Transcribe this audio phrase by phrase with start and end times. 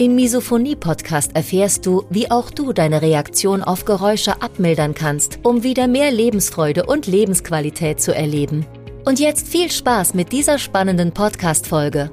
[0.00, 5.88] Im Misophonie-Podcast erfährst du, wie auch du deine Reaktion auf Geräusche abmildern kannst, um wieder
[5.88, 8.64] mehr Lebensfreude und Lebensqualität zu erleben.
[9.04, 12.10] Und jetzt viel Spaß mit dieser spannenden Podcast-Folge.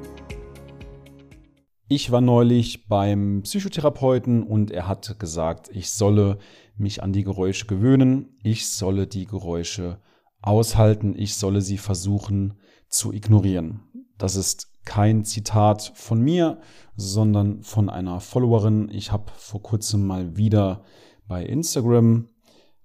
[1.88, 6.39] Ich war neulich beim Psychotherapeuten und er hat gesagt, ich solle
[6.75, 10.02] mich an die Geräusche gewöhnen, ich solle die Geräusche
[10.41, 12.55] aushalten, ich solle sie versuchen
[12.89, 13.80] zu ignorieren.
[14.17, 16.59] Das ist kein Zitat von mir,
[16.95, 18.89] sondern von einer Followerin.
[18.89, 20.83] Ich habe vor kurzem mal wieder
[21.27, 22.29] bei Instagram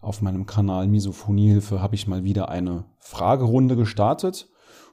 [0.02, 4.48] auf meinem Kanal Misophoniehilfe habe ich mal wieder eine Fragerunde gestartet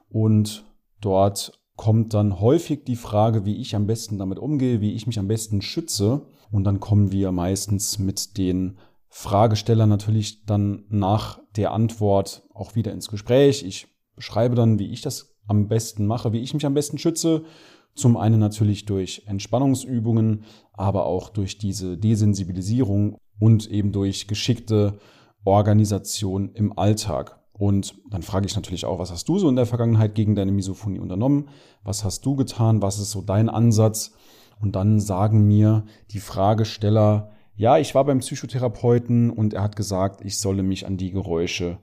[0.08, 0.64] und
[1.00, 5.18] dort kommt dann häufig die Frage, wie ich am besten damit umgehe, wie ich mich
[5.18, 11.72] am besten schütze und dann kommen wir meistens mit den Fragestellern natürlich dann nach der
[11.72, 13.64] Antwort auch wieder ins Gespräch.
[13.64, 17.42] Ich beschreibe dann, wie ich das am besten mache, wie ich mich am besten schütze.
[17.94, 24.98] Zum einen natürlich durch Entspannungsübungen, aber auch durch diese Desensibilisierung und eben durch geschickte
[25.44, 27.40] Organisation im Alltag.
[27.52, 30.52] Und dann frage ich natürlich auch, was hast du so in der Vergangenheit gegen deine
[30.52, 31.48] Misophonie unternommen?
[31.82, 32.80] Was hast du getan?
[32.80, 34.12] Was ist so dein Ansatz?
[34.60, 40.24] Und dann sagen mir die Fragesteller, ja, ich war beim Psychotherapeuten und er hat gesagt,
[40.24, 41.78] ich solle mich an die Geräusche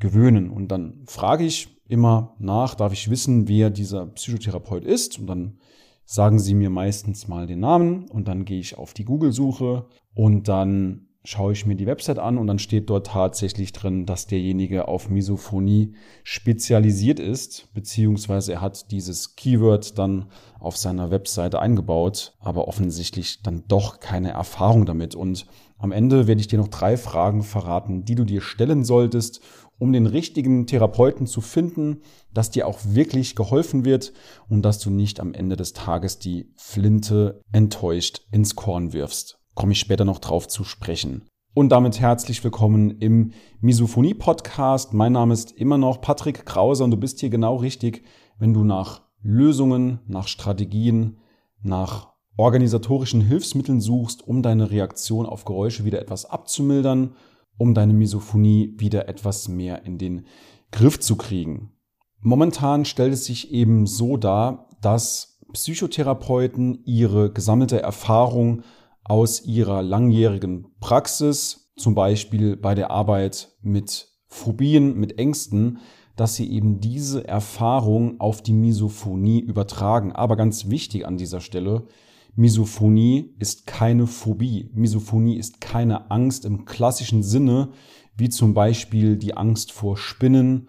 [0.00, 0.50] gewöhnen.
[0.50, 5.18] Und dann frage ich immer nach, darf ich wissen, wer dieser Psychotherapeut ist?
[5.18, 5.58] Und dann
[6.04, 10.48] sagen sie mir meistens mal den Namen und dann gehe ich auf die Google-Suche und
[10.48, 14.88] dann schaue ich mir die Website an und dann steht dort tatsächlich drin, dass derjenige
[14.88, 22.68] auf Misophonie spezialisiert ist, beziehungsweise er hat dieses Keyword dann auf seiner Webseite eingebaut, aber
[22.68, 25.14] offensichtlich dann doch keine Erfahrung damit.
[25.14, 25.46] Und
[25.78, 29.40] am Ende werde ich dir noch drei Fragen verraten, die du dir stellen solltest,
[29.78, 32.02] um den richtigen Therapeuten zu finden,
[32.32, 34.12] dass dir auch wirklich geholfen wird
[34.48, 39.72] und dass du nicht am Ende des Tages die Flinte enttäuscht ins Korn wirfst komme
[39.72, 41.26] ich später noch drauf zu sprechen.
[41.52, 44.94] Und damit herzlich willkommen im Misophonie Podcast.
[44.94, 48.02] Mein Name ist immer noch Patrick Krause und du bist hier genau richtig,
[48.38, 51.18] wenn du nach Lösungen, nach Strategien,
[51.60, 57.12] nach organisatorischen Hilfsmitteln suchst, um deine Reaktion auf Geräusche wieder etwas abzumildern,
[57.58, 60.24] um deine Misophonie wieder etwas mehr in den
[60.72, 61.74] Griff zu kriegen.
[62.20, 68.62] Momentan stellt es sich eben so dar, dass Psychotherapeuten ihre gesammelte Erfahrung
[69.10, 75.78] aus ihrer langjährigen Praxis, zum Beispiel bei der Arbeit mit Phobien, mit Ängsten,
[76.14, 80.12] dass sie eben diese Erfahrung auf die Misophonie übertragen.
[80.12, 81.88] Aber ganz wichtig an dieser Stelle,
[82.36, 84.70] Misophonie ist keine Phobie.
[84.74, 87.70] Misophonie ist keine Angst im klassischen Sinne,
[88.16, 90.68] wie zum Beispiel die Angst vor Spinnen,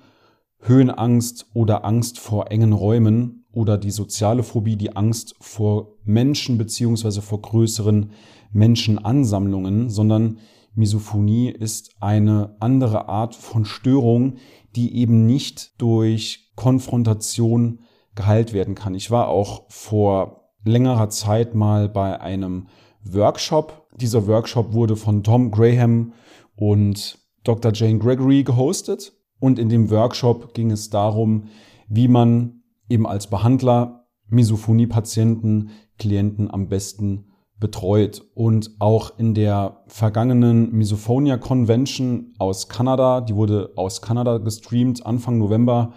[0.58, 7.22] Höhenangst oder Angst vor engen Räumen, oder die soziale Phobie, die Angst vor Menschen beziehungsweise
[7.22, 8.12] vor größeren
[8.52, 10.40] Menschenansammlungen, sondern
[10.74, 14.36] Misophonie ist eine andere Art von Störung,
[14.76, 17.80] die eben nicht durch Konfrontation
[18.16, 18.96] geheilt werden kann.
[18.96, 22.68] Ich war auch vor längerer Zeit mal bei einem
[23.04, 23.88] Workshop.
[23.96, 26.14] Dieser Workshop wurde von Tom Graham
[26.56, 27.72] und Dr.
[27.74, 29.14] Jane Gregory gehostet.
[29.40, 31.46] Und in dem Workshop ging es darum,
[31.90, 32.61] wie man
[32.92, 38.24] eben als Behandler Misophonie-Patienten, Klienten am besten betreut.
[38.34, 45.38] Und auch in der vergangenen Misophonia Convention aus Kanada, die wurde aus Kanada gestreamt Anfang
[45.38, 45.94] November,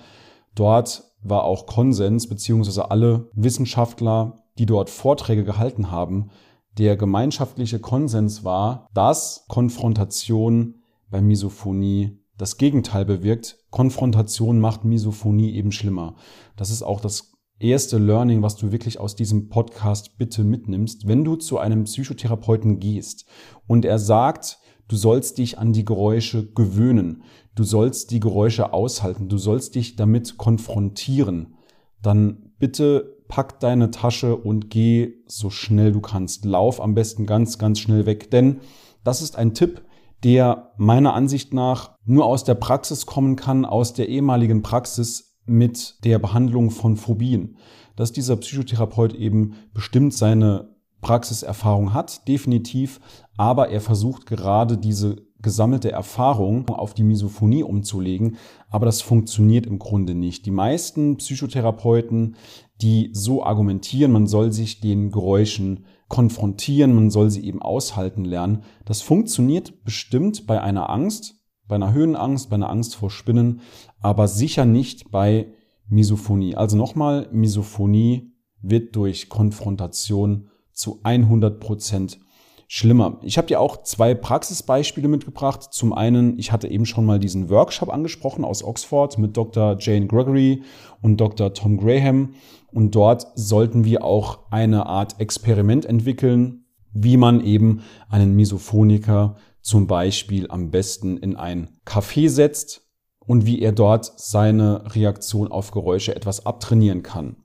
[0.54, 6.30] dort war auch Konsens, beziehungsweise alle Wissenschaftler, die dort Vorträge gehalten haben,
[6.78, 13.58] der gemeinschaftliche Konsens war, dass Konfrontation bei Misophonie das Gegenteil bewirkt.
[13.70, 16.16] Konfrontation macht Misophonie eben schlimmer.
[16.56, 21.06] Das ist auch das erste Learning, was du wirklich aus diesem Podcast bitte mitnimmst.
[21.06, 23.26] Wenn du zu einem Psychotherapeuten gehst
[23.66, 24.58] und er sagt,
[24.88, 27.22] du sollst dich an die Geräusche gewöhnen,
[27.54, 31.54] du sollst die Geräusche aushalten, du sollst dich damit konfrontieren,
[32.02, 36.44] dann bitte pack deine Tasche und geh so schnell du kannst.
[36.44, 38.60] Lauf am besten ganz, ganz schnell weg, denn
[39.04, 39.82] das ist ein Tipp,
[40.24, 46.02] der meiner Ansicht nach nur aus der Praxis kommen kann, aus der ehemaligen Praxis mit
[46.04, 47.58] der Behandlung von Phobien.
[47.96, 52.98] Dass dieser Psychotherapeut eben bestimmt seine Praxiserfahrung hat, definitiv,
[53.36, 58.36] aber er versucht gerade diese gesammelte Erfahrung auf die Misophonie umzulegen,
[58.70, 60.46] aber das funktioniert im Grunde nicht.
[60.46, 62.36] Die meisten Psychotherapeuten,
[62.80, 68.62] die so argumentieren, man soll sich den Geräuschen konfrontieren, man soll sie eben aushalten lernen,
[68.84, 71.34] das funktioniert bestimmt bei einer Angst,
[71.66, 73.62] bei einer Höhenangst, bei einer Angst vor Spinnen,
[74.00, 75.48] aber sicher nicht bei
[75.88, 76.54] Misophonie.
[76.54, 78.32] Also nochmal, Misophonie
[78.62, 82.20] wird durch Konfrontation zu 100 Prozent
[82.68, 83.18] schlimmer.
[83.22, 85.72] Ich habe dir auch zwei Praxisbeispiele mitgebracht.
[85.72, 89.76] Zum einen, ich hatte eben schon mal diesen Workshop angesprochen aus Oxford mit Dr.
[89.78, 90.62] Jane Gregory
[91.02, 91.52] und Dr.
[91.52, 92.34] Tom Graham.
[92.72, 99.86] Und dort sollten wir auch eine Art Experiment entwickeln, wie man eben einen Misophoniker zum
[99.86, 102.82] Beispiel am besten in ein Café setzt
[103.26, 107.36] und wie er dort seine Reaktion auf Geräusche etwas abtrainieren kann.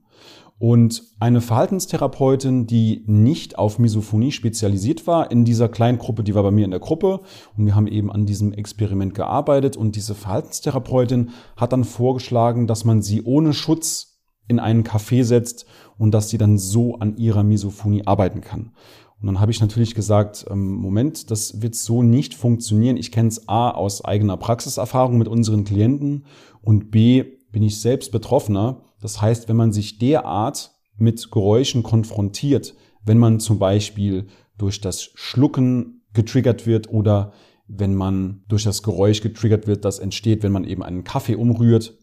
[0.60, 6.42] Und eine Verhaltenstherapeutin, die nicht auf Misophonie spezialisiert war, in dieser kleinen Gruppe, die war
[6.42, 7.20] bei mir in der Gruppe
[7.56, 12.84] und wir haben eben an diesem Experiment gearbeitet und diese Verhaltenstherapeutin hat dann vorgeschlagen, dass
[12.84, 14.18] man sie ohne Schutz
[14.48, 15.64] in einen Café setzt
[15.96, 18.72] und dass sie dann so an ihrer Misophonie arbeiten kann.
[19.18, 22.98] Und dann habe ich natürlich gesagt, ähm, Moment, das wird so nicht funktionieren.
[22.98, 26.26] Ich kenne es A aus eigener Praxiserfahrung mit unseren Klienten
[26.60, 32.74] und B bin ich selbst Betroffener das heißt, wenn man sich derart mit Geräuschen konfrontiert,
[33.04, 34.26] wenn man zum Beispiel
[34.58, 37.32] durch das Schlucken getriggert wird oder
[37.66, 41.96] wenn man durch das Geräusch getriggert wird, das entsteht, wenn man eben einen Kaffee umrührt,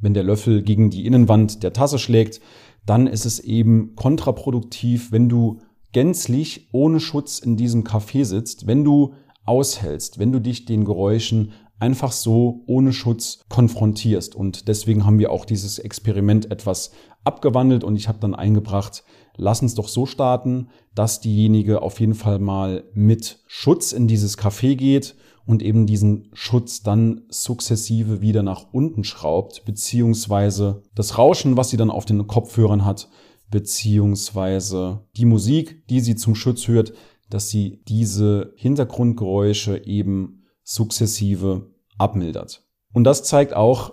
[0.00, 2.40] wenn der Löffel gegen die Innenwand der Tasse schlägt,
[2.84, 5.60] dann ist es eben kontraproduktiv, wenn du
[5.92, 9.14] gänzlich ohne Schutz in diesem Café sitzt, wenn du
[9.44, 14.34] aushältst, wenn du dich den Geräuschen einfach so ohne Schutz konfrontierst.
[14.34, 16.92] Und deswegen haben wir auch dieses Experiment etwas
[17.24, 19.04] abgewandelt und ich habe dann eingebracht,
[19.36, 24.38] lass uns doch so starten, dass diejenige auf jeden Fall mal mit Schutz in dieses
[24.38, 25.16] Café geht
[25.46, 31.76] und eben diesen Schutz dann sukzessive wieder nach unten schraubt, beziehungsweise das Rauschen, was sie
[31.76, 33.08] dann auf den Kopfhörern hat,
[33.50, 36.92] beziehungsweise die Musik, die sie zum Schutz hört,
[37.30, 42.64] dass sie diese Hintergrundgeräusche eben sukzessive abmildert.
[42.92, 43.92] Und das zeigt auch,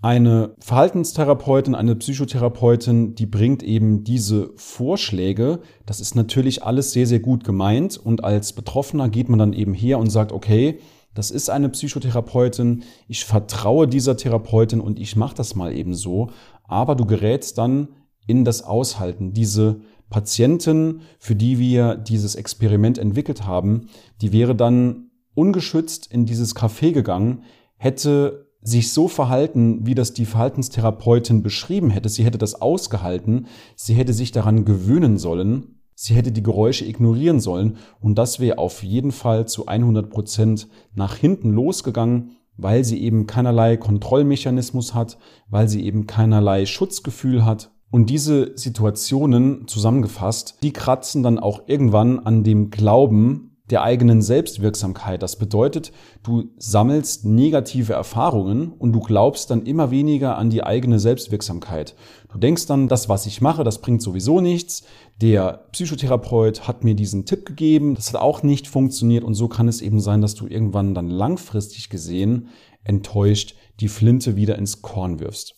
[0.00, 5.58] eine Verhaltenstherapeutin, eine Psychotherapeutin, die bringt eben diese Vorschläge.
[5.86, 7.96] Das ist natürlich alles sehr, sehr gut gemeint.
[7.96, 10.78] Und als Betroffener geht man dann eben her und sagt, okay,
[11.14, 16.30] das ist eine Psychotherapeutin, ich vertraue dieser Therapeutin und ich mache das mal eben so.
[16.62, 17.88] Aber du gerätst dann
[18.28, 19.32] in das Aushalten.
[19.32, 19.80] Diese
[20.10, 23.88] Patientin, für die wir dieses Experiment entwickelt haben,
[24.20, 25.07] die wäre dann
[25.38, 27.44] ungeschützt in dieses Café gegangen,
[27.76, 32.08] hätte sich so verhalten, wie das die Verhaltenstherapeutin beschrieben hätte.
[32.08, 33.46] Sie hätte das ausgehalten,
[33.76, 38.58] sie hätte sich daran gewöhnen sollen, sie hätte die Geräusche ignorieren sollen und das wäre
[38.58, 45.18] auf jeden Fall zu 100 Prozent nach hinten losgegangen, weil sie eben keinerlei Kontrollmechanismus hat,
[45.48, 47.70] weil sie eben keinerlei Schutzgefühl hat.
[47.90, 55.22] Und diese Situationen zusammengefasst, die kratzen dann auch irgendwann an dem Glauben, der eigenen Selbstwirksamkeit.
[55.22, 55.92] Das bedeutet,
[56.22, 61.94] du sammelst negative Erfahrungen und du glaubst dann immer weniger an die eigene Selbstwirksamkeit.
[62.32, 64.84] Du denkst dann, das, was ich mache, das bringt sowieso nichts.
[65.20, 69.68] Der Psychotherapeut hat mir diesen Tipp gegeben, das hat auch nicht funktioniert und so kann
[69.68, 72.48] es eben sein, dass du irgendwann dann langfristig gesehen
[72.84, 75.54] enttäuscht die Flinte wieder ins Korn wirfst.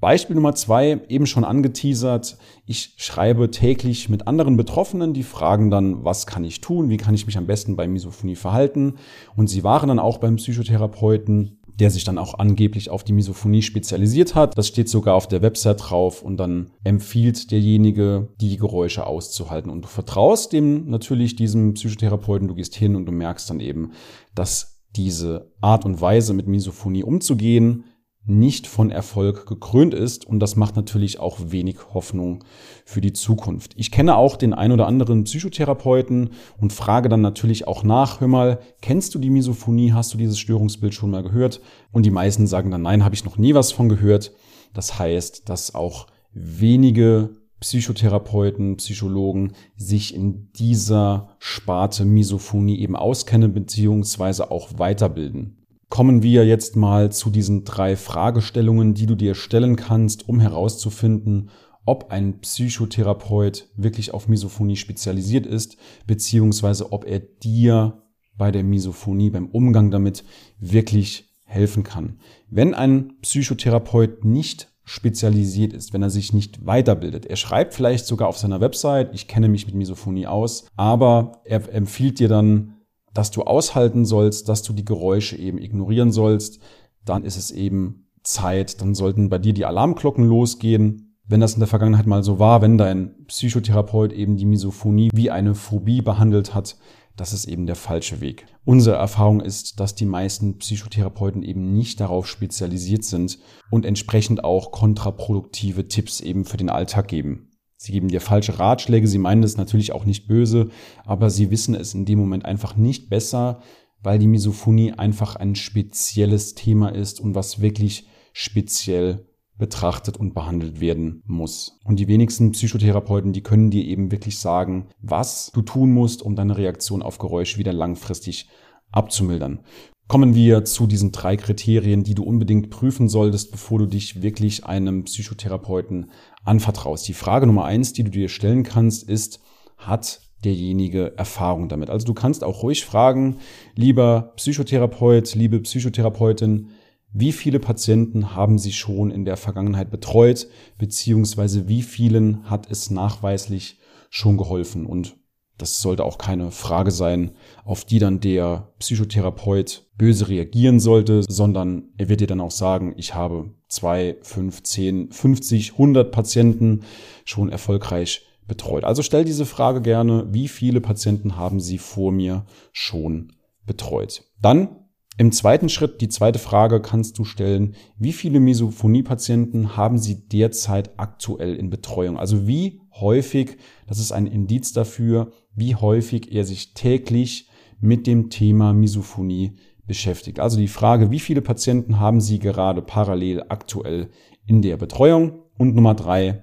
[0.00, 2.36] Beispiel Nummer zwei, eben schon angeteasert.
[2.66, 6.90] Ich schreibe täglich mit anderen Betroffenen, die fragen dann, was kann ich tun?
[6.90, 8.96] Wie kann ich mich am besten bei Misophonie verhalten?
[9.36, 13.62] Und sie waren dann auch beim Psychotherapeuten, der sich dann auch angeblich auf die Misophonie
[13.62, 14.56] spezialisiert hat.
[14.56, 19.70] Das steht sogar auf der Website drauf und dann empfiehlt derjenige, die Geräusche auszuhalten.
[19.70, 23.92] Und du vertraust dem natürlich diesem Psychotherapeuten, du gehst hin und du merkst dann eben,
[24.34, 27.84] dass diese Art und Weise mit Misophonie umzugehen
[28.26, 32.42] nicht von Erfolg gekrönt ist und das macht natürlich auch wenig Hoffnung
[32.84, 33.72] für die Zukunft.
[33.76, 38.28] Ich kenne auch den ein oder anderen Psychotherapeuten und frage dann natürlich auch nach, hör
[38.28, 41.60] mal, kennst du die Misophonie, hast du dieses Störungsbild schon mal gehört?
[41.92, 44.32] Und die meisten sagen dann, nein, habe ich noch nie was von gehört.
[44.72, 54.50] Das heißt, dass auch wenige Psychotherapeuten, Psychologen sich in dieser Sparte Misophonie eben auskennen beziehungsweise
[54.50, 60.28] auch weiterbilden kommen wir jetzt mal zu diesen drei Fragestellungen, die du dir stellen kannst,
[60.28, 61.50] um herauszufinden,
[61.86, 65.76] ob ein Psychotherapeut wirklich auf Misophonie spezialisiert ist,
[66.06, 68.02] beziehungsweise ob er dir
[68.36, 70.24] bei der Misophonie, beim Umgang damit
[70.58, 72.18] wirklich helfen kann.
[72.48, 77.24] Wenn ein Psychotherapeut nicht spezialisiert ist, wenn er sich nicht weiterbildet.
[77.26, 81.72] Er schreibt vielleicht sogar auf seiner Website, ich kenne mich mit Misophonie aus, aber er
[81.72, 82.73] empfiehlt dir dann,
[83.14, 86.60] dass du aushalten sollst, dass du die Geräusche eben ignorieren sollst,
[87.04, 91.16] dann ist es eben Zeit, dann sollten bei dir die Alarmglocken losgehen.
[91.26, 95.30] Wenn das in der Vergangenheit mal so war, wenn dein Psychotherapeut eben die Misophonie wie
[95.30, 96.76] eine Phobie behandelt hat,
[97.16, 98.46] das ist eben der falsche Weg.
[98.64, 103.38] Unsere Erfahrung ist, dass die meisten Psychotherapeuten eben nicht darauf spezialisiert sind
[103.70, 107.50] und entsprechend auch kontraproduktive Tipps eben für den Alltag geben.
[107.84, 110.70] Sie geben dir falsche Ratschläge, sie meinen es natürlich auch nicht böse,
[111.04, 113.60] aber sie wissen es in dem Moment einfach nicht besser,
[114.02, 119.26] weil die Misophonie einfach ein spezielles Thema ist und was wirklich speziell
[119.58, 121.78] betrachtet und behandelt werden muss.
[121.84, 126.36] Und die wenigsten Psychotherapeuten, die können dir eben wirklich sagen, was du tun musst, um
[126.36, 128.48] deine Reaktion auf Geräusche wieder langfristig
[128.92, 129.60] abzumildern.
[130.06, 134.66] Kommen wir zu diesen drei Kriterien, die du unbedingt prüfen solltest, bevor du dich wirklich
[134.66, 136.10] einem Psychotherapeuten
[136.44, 137.08] anvertraust.
[137.08, 139.40] Die Frage Nummer eins, die du dir stellen kannst, ist,
[139.78, 141.88] hat derjenige Erfahrung damit?
[141.88, 143.38] Also du kannst auch ruhig fragen,
[143.74, 146.68] lieber Psychotherapeut, liebe Psychotherapeutin,
[147.12, 152.90] wie viele Patienten haben Sie schon in der Vergangenheit betreut, beziehungsweise wie vielen hat es
[152.90, 153.78] nachweislich
[154.10, 154.84] schon geholfen?
[154.84, 155.16] Und
[155.58, 157.32] das sollte auch keine Frage sein,
[157.64, 162.94] auf die dann der Psychotherapeut böse reagieren sollte, sondern er wird dir dann auch sagen,
[162.96, 166.82] ich habe zwei, fünf, zehn, 50, 100 Patienten
[167.24, 168.84] schon erfolgreich betreut.
[168.84, 173.32] Also stell diese Frage gerne, wie viele Patienten haben Sie vor mir schon
[173.64, 174.24] betreut?
[174.40, 174.83] Dann
[175.16, 180.98] im zweiten Schritt, die zweite Frage kannst du stellen, wie viele Misophonie-Patienten haben Sie derzeit
[180.98, 182.18] aktuell in Betreuung?
[182.18, 183.56] Also wie häufig,
[183.86, 187.48] das ist ein Indiz dafür, wie häufig er sich täglich
[187.80, 189.52] mit dem Thema Misophonie
[189.86, 190.40] beschäftigt.
[190.40, 194.10] Also die Frage, wie viele Patienten haben Sie gerade parallel aktuell
[194.46, 195.42] in der Betreuung?
[195.56, 196.42] Und Nummer drei,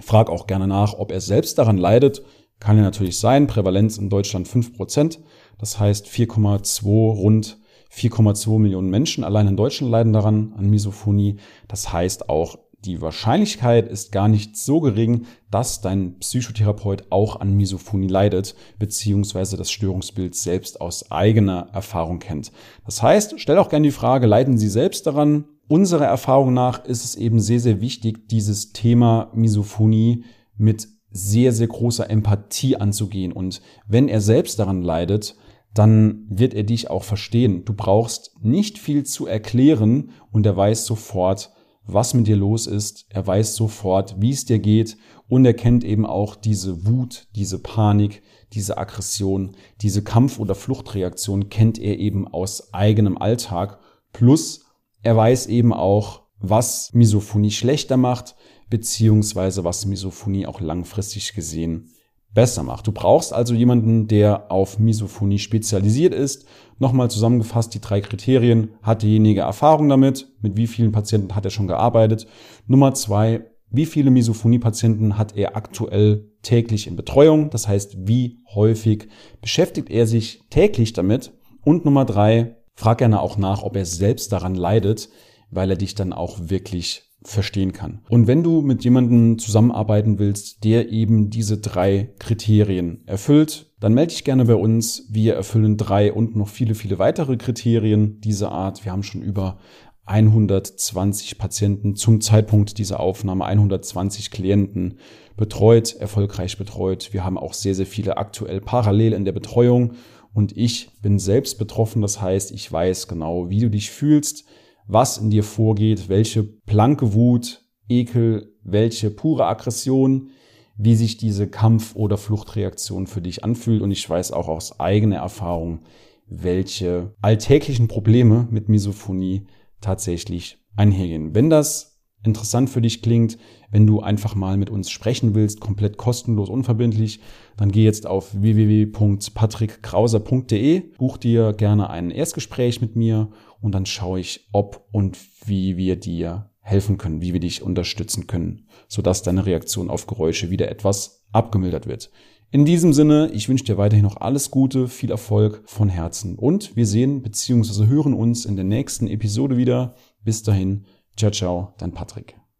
[0.00, 2.22] frag auch gerne nach, ob er selbst daran leidet.
[2.58, 5.20] Kann ja natürlich sein, Prävalenz in Deutschland fünf Prozent.
[5.58, 7.58] Das heißt 4,2 rund
[7.94, 11.36] 4,2 Millionen Menschen allein in Deutschland leiden daran an Misophonie.
[11.68, 17.56] Das heißt auch, die Wahrscheinlichkeit ist gar nicht so gering, dass dein Psychotherapeut auch an
[17.56, 22.52] Misophonie leidet, beziehungsweise das Störungsbild selbst aus eigener Erfahrung kennt.
[22.84, 25.44] Das heißt, stell auch gerne die Frage, leiden Sie selbst daran?
[25.66, 30.24] Unserer Erfahrung nach ist es eben sehr, sehr wichtig, dieses Thema Misophonie
[30.58, 33.32] mit sehr, sehr großer Empathie anzugehen.
[33.32, 35.36] Und wenn er selbst daran leidet,
[35.74, 37.64] dann wird er dich auch verstehen.
[37.64, 41.50] Du brauchst nicht viel zu erklären und er weiß sofort,
[41.84, 43.06] was mit dir los ist.
[43.10, 44.96] Er weiß sofort, wie es dir geht
[45.28, 51.48] und er kennt eben auch diese Wut, diese Panik, diese Aggression, diese Kampf- oder Fluchtreaktion
[51.48, 53.80] kennt er eben aus eigenem Alltag.
[54.12, 54.66] Plus
[55.02, 58.36] er weiß eben auch, was Misophonie schlechter macht,
[58.70, 61.93] beziehungsweise was Misophonie auch langfristig gesehen
[62.34, 62.86] besser macht.
[62.86, 66.46] Du brauchst also jemanden, der auf Misophonie spezialisiert ist.
[66.78, 68.70] Nochmal zusammengefasst die drei Kriterien.
[68.82, 70.28] Hat derjenige Erfahrung damit?
[70.42, 72.26] Mit wie vielen Patienten hat er schon gearbeitet?
[72.66, 77.50] Nummer zwei, wie viele Misophonie-Patienten hat er aktuell täglich in Betreuung?
[77.50, 79.08] Das heißt, wie häufig
[79.40, 81.32] beschäftigt er sich täglich damit?
[81.64, 85.08] Und Nummer drei, frag gerne auch nach, ob er selbst daran leidet,
[85.50, 88.00] weil er dich dann auch wirklich verstehen kann.
[88.08, 94.12] Und wenn du mit jemandem zusammenarbeiten willst, der eben diese drei Kriterien erfüllt, dann melde
[94.12, 95.08] dich gerne bei uns.
[95.10, 98.84] Wir erfüllen drei und noch viele, viele weitere Kriterien dieser Art.
[98.84, 99.58] Wir haben schon über
[100.06, 104.98] 120 Patienten zum Zeitpunkt dieser Aufnahme, 120 Klienten
[105.36, 107.12] betreut, erfolgreich betreut.
[107.12, 109.94] Wir haben auch sehr, sehr viele aktuell parallel in der Betreuung
[110.34, 112.02] und ich bin selbst betroffen.
[112.02, 114.44] Das heißt, ich weiß genau, wie du dich fühlst,
[114.86, 120.30] was in dir vorgeht, welche blanke Wut, Ekel, welche pure Aggression,
[120.76, 123.82] wie sich diese Kampf- oder Fluchtreaktion für dich anfühlt.
[123.82, 125.80] Und ich weiß auch aus eigener Erfahrung,
[126.26, 129.46] welche alltäglichen Probleme mit Misophonie
[129.80, 131.34] tatsächlich einhergehen.
[131.34, 131.93] Wenn das
[132.24, 133.38] interessant für dich klingt,
[133.70, 137.20] wenn du einfach mal mit uns sprechen willst, komplett kostenlos, unverbindlich,
[137.56, 144.20] dann geh jetzt auf www.patrickkrauser.de, buch dir gerne ein Erstgespräch mit mir und dann schaue
[144.20, 149.44] ich, ob und wie wir dir helfen können, wie wir dich unterstützen können, sodass deine
[149.44, 152.10] Reaktion auf Geräusche wieder etwas abgemildert wird.
[152.50, 156.76] In diesem Sinne, ich wünsche dir weiterhin noch alles Gute, viel Erfolg von Herzen und
[156.76, 157.86] wir sehen bzw.
[157.86, 159.96] hören uns in der nächsten Episode wieder.
[160.22, 160.84] Bis dahin,
[161.16, 162.36] ciao, ciao, dein Patrick.